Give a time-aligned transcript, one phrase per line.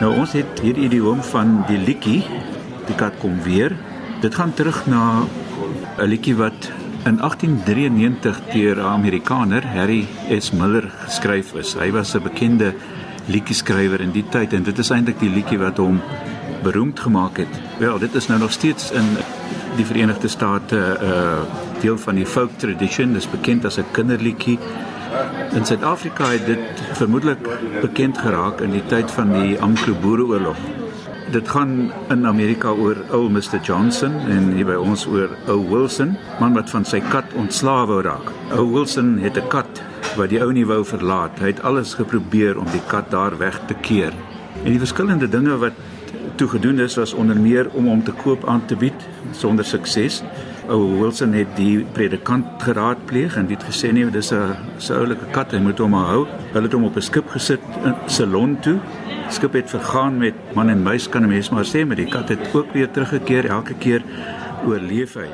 [0.00, 2.22] Nou ons het hierdie idioom van die liedjie,
[2.86, 3.76] die kat kom weer.
[4.20, 5.26] Dit gaan terug na
[5.98, 6.70] 'n liedjie wat
[7.04, 10.06] in 1893 deur 'n Amerikaner, Harry
[10.40, 10.50] S.
[10.52, 11.74] Miller, geskryf is.
[11.74, 12.74] Hy was 'n bekende
[13.26, 16.00] liedjie-skrywer in die tyd en dit is eintlik die liedjie wat hom
[16.62, 17.60] beroemd gemaak het.
[17.78, 19.04] Wel, dit is nou nog steeds in
[19.76, 21.38] die Verenigde State 'n uh,
[21.80, 24.58] deel van die folk tradition, dis bekend as 'n kinderliedjie.
[25.52, 27.48] In Suid-Afrika het dit vermoedelik
[27.80, 30.56] bekend geraak in die tyd van die Anglo-Boereoorlog.
[31.32, 36.16] Dit gaan in Amerika oor ou Mr Johnson en hier by ons oor ou Wilson,
[36.40, 38.28] man wat van sy kat ontslaaw wou raak.
[38.56, 39.82] Ou Wilson het 'n kat
[40.16, 41.38] wat die ou nie wou verlaat.
[41.40, 44.12] Hy het alles geprobeer om die kat daar weg te keer.
[44.64, 45.72] En die verskillende dinge wat
[46.36, 50.22] toe gedoen is was onder meer om hom te koop aan te bied sonder sukses.
[50.68, 55.60] Ou Wilson het die predikant geraadpleeg en het gesê nee, dis 'n soulike kat, hy
[55.64, 56.26] moet hom hou.
[56.52, 58.78] Hulle het hom op 'n skip gesit in Ceylon toe.
[59.30, 62.28] Skip het vergaan met man en muis kan 'n mens maar sê, maar die kat
[62.28, 64.02] het ook weer teruggekeer elke keer
[64.66, 65.28] oorleef hy.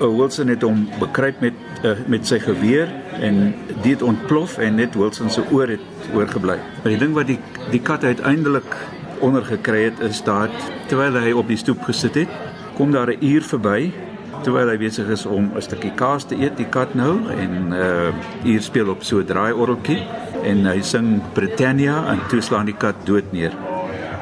[0.00, 2.88] Ou Wilson het hom bekruip met uh, met sy geweer
[3.20, 5.80] en dit ontplof en net Wilson se oor het
[6.14, 6.58] oorgebly.
[6.82, 7.38] Maar die ding wat die
[7.70, 8.76] die kat uiteindelik
[9.20, 10.50] ondergekry het is dat
[10.86, 12.28] terwyl hy op die stoep gesit het,
[12.74, 13.92] kom daar 'n uur verby
[14.44, 18.12] terwyl hy besig is om 'n stukkie kaas te eet, die kat nou en uh
[18.42, 20.02] hier speel op so 'n draaiorgeltjie
[20.44, 23.52] en hy sing Britannia en toe slaan die kat dood neer.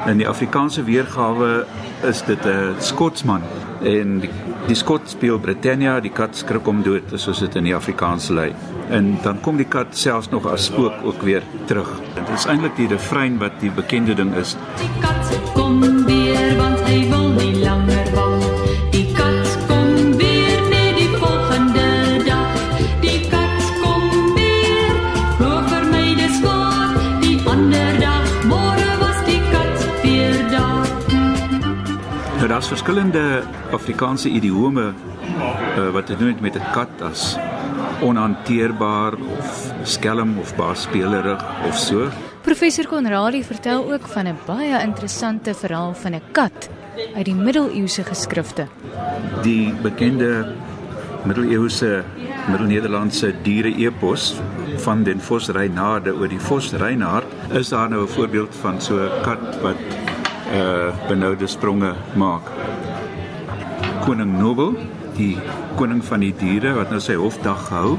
[0.07, 1.65] In die Afrikaanse weergawe
[2.03, 3.41] is dit 'n Skotsman
[3.83, 4.29] en die,
[4.67, 8.53] die skot speel Britannia, die kat skrik hom dood, soos dit in die Afrikaanse lei.
[8.89, 11.89] En dan kom die kat selfs nog as spook ook weer terug.
[12.15, 14.57] Dit is eintlik die refrein wat die bekende ding is.
[14.79, 15.98] Die kat kom
[32.39, 33.43] Nou daar's verskillende
[33.75, 37.35] Afrikaanse idiome uh, wat te doen het met 'n kat as
[37.99, 42.07] onhanteerbaar of skelm of baarspelerig of so.
[42.41, 46.69] Professor Konradi vertel ook van 'n baie interessante verhaal van 'n kat
[47.15, 48.67] uit die middeleeuse geskrifte.
[49.41, 50.55] Die bekende
[51.23, 52.03] middeleeuse
[52.47, 54.41] Middelnederlandse diere-epos
[54.77, 58.95] van den Vos Reinaarde oor die Vos Reinaard is daar nou 'n voorbeeld van so
[58.95, 59.75] 'n kat wat
[60.53, 62.49] uh benoude spronge maak.
[64.05, 64.73] Koning Nobel,
[65.17, 65.35] die
[65.77, 67.97] koning van die diere wat nou sy hofdag gehou,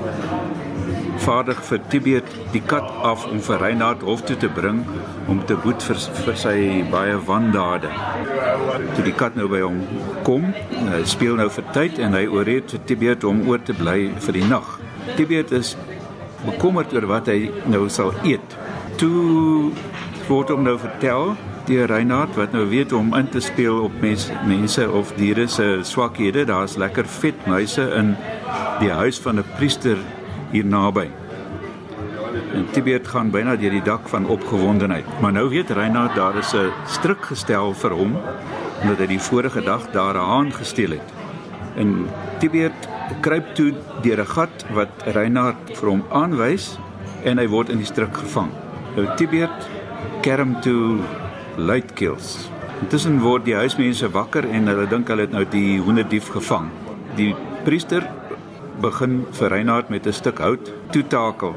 [1.21, 4.81] vaardig vir Tibet die kat af om vir Reinaard hof toe te bring
[5.31, 6.55] om te boet vir, vir sy
[6.91, 7.91] baie wandade.
[8.97, 9.83] Toe die kat nou by hom
[10.27, 10.49] kom,
[10.89, 14.41] hy speel nou vir tyd en hy ooreed vir Tibet om oor te bly vir
[14.41, 14.79] die nag.
[15.19, 15.77] Tibet is
[16.47, 18.57] bekommerd oor wat hy nou sal eet.
[19.01, 19.71] Toe
[20.29, 21.35] word hom nou vertel
[21.67, 25.79] deur Reinhard wat nou weet om in te speel op mense mense of diere se
[25.83, 26.45] swakhede.
[26.45, 28.17] Daar's lekker vet muise in
[28.81, 29.99] die huis van 'n priester
[30.51, 31.09] hier naby.
[32.55, 35.07] En Tibet gaan byna deur die dak van opgewondenheid.
[35.21, 38.17] Maar nou weet Reinhard daar is 'n stryk gestel vir hom
[38.83, 41.09] omdat hy die vorige dag daar 'n haan gesteel het.
[41.77, 42.07] En
[42.39, 42.89] Tibet
[43.21, 43.73] kruip toe
[44.03, 46.79] deur 'n gat wat Reinhard vir hom aanwys
[47.25, 48.51] en hy word in die stryk gevang.
[48.97, 49.69] Nou Tibet
[50.23, 50.99] kerm toe
[51.57, 52.51] luidkeels.
[52.81, 56.71] Intussen word die huismense wakker en hulle dink hulle het nou die hoenderdief gevang.
[57.17, 57.35] Die
[57.65, 58.07] priester
[58.81, 61.55] begin vir Reinhard met 'n stuk hout toetakel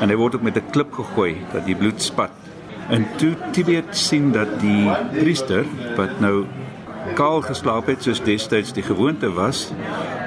[0.00, 2.30] en hy word ook met 'n klip gegooi dat die bloed spat.
[2.88, 5.64] En toe Tibet sien dat die priester
[5.96, 6.46] wat nou
[7.14, 9.70] kaal geslaap het soos destyds die gewoonte was,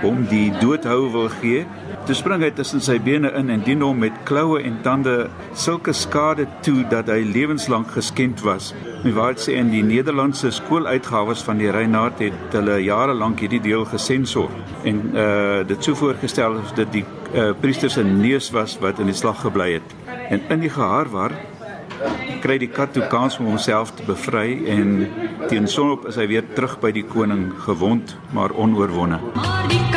[0.02, 1.66] hom die doodhou wil gee,
[2.08, 5.16] toe spring hy tussen sy bene in en dien hom met kloue en tande
[5.54, 8.72] sulke skade toe dat hy lewenslank geskend was.
[9.04, 13.62] My waarheid sê in die Nederlandse skooluitgawes van die Reinhard het hulle jare lank hierdie
[13.64, 14.50] deel gesensor
[14.90, 19.12] en uh dit sou voorgestel as dit die uh, priester se neus was wat in
[19.12, 19.96] die slag gebly het.
[20.30, 21.36] En in die geharwar
[22.44, 25.08] kry die kat toe kans om homself te bevry en
[25.52, 29.20] teen sonop is hy weer terug by die koning gewond maar onoorwonde.
[29.36, 29.89] Maar die